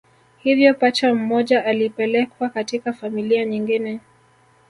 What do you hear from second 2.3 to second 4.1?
katika familia nyingine